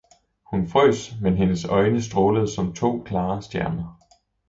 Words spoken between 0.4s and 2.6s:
hun frøs, men hendes øjne strålede